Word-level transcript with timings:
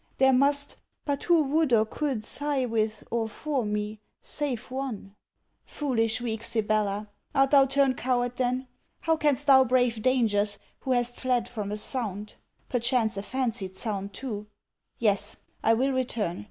There 0.17 0.33
must 0.33 0.77
but 1.05 1.21
who 1.25 1.43
would 1.43 1.71
or 1.71 1.85
could 1.85 2.25
sigh 2.25 2.65
with 2.65 3.03
or 3.11 3.29
for 3.29 3.63
me, 3.63 3.99
save 4.19 4.71
one? 4.71 5.15
Foolish, 5.63 6.19
weak 6.19 6.41
Sibella! 6.41 7.07
Art 7.35 7.51
thou 7.51 7.67
turned 7.67 7.97
coward 7.97 8.35
then? 8.35 8.67
How 9.01 9.15
can'st 9.15 9.45
thou 9.45 9.63
brave 9.63 10.01
dangers, 10.01 10.57
who 10.79 10.93
hast 10.93 11.19
fled 11.19 11.47
from 11.47 11.71
a 11.71 11.77
sound? 11.77 12.33
Perchance 12.67 13.15
a 13.15 13.21
fancied 13.21 13.75
sound 13.75 14.11
too! 14.11 14.47
Yes, 14.97 15.35
I 15.63 15.75
will 15.75 15.91
return. 15.91 16.39